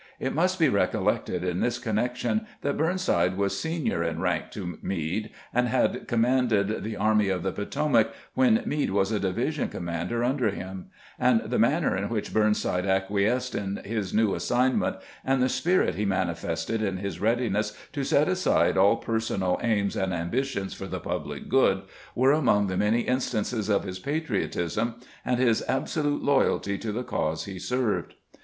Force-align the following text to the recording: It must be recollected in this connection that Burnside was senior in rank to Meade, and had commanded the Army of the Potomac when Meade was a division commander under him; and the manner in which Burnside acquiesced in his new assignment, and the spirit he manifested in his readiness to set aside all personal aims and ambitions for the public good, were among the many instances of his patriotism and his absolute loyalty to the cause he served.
It 0.19 0.33
must 0.33 0.57
be 0.57 0.67
recollected 0.67 1.43
in 1.43 1.59
this 1.59 1.77
connection 1.77 2.47
that 2.63 2.75
Burnside 2.75 3.37
was 3.37 3.59
senior 3.59 4.03
in 4.03 4.19
rank 4.19 4.49
to 4.49 4.79
Meade, 4.81 5.29
and 5.53 5.67
had 5.67 6.07
commanded 6.07 6.83
the 6.83 6.97
Army 6.97 7.29
of 7.29 7.43
the 7.43 7.51
Potomac 7.51 8.11
when 8.33 8.63
Meade 8.65 8.89
was 8.89 9.11
a 9.11 9.19
division 9.19 9.69
commander 9.69 10.23
under 10.23 10.49
him; 10.49 10.87
and 11.19 11.41
the 11.45 11.59
manner 11.59 11.95
in 11.95 12.09
which 12.09 12.33
Burnside 12.33 12.87
acquiesced 12.87 13.53
in 13.53 13.75
his 13.85 14.11
new 14.11 14.33
assignment, 14.33 14.95
and 15.23 15.39
the 15.39 15.47
spirit 15.47 15.93
he 15.93 16.03
manifested 16.05 16.81
in 16.81 16.97
his 16.97 17.21
readiness 17.21 17.77
to 17.93 18.03
set 18.03 18.27
aside 18.27 18.77
all 18.79 18.95
personal 18.95 19.59
aims 19.61 19.95
and 19.95 20.15
ambitions 20.15 20.73
for 20.73 20.87
the 20.87 20.99
public 20.99 21.47
good, 21.47 21.83
were 22.15 22.31
among 22.31 22.65
the 22.65 22.75
many 22.75 23.01
instances 23.01 23.69
of 23.69 23.83
his 23.83 23.99
patriotism 23.99 24.95
and 25.23 25.39
his 25.39 25.63
absolute 25.67 26.23
loyalty 26.23 26.79
to 26.79 26.91
the 26.91 27.03
cause 27.03 27.45
he 27.45 27.59
served. 27.59 28.15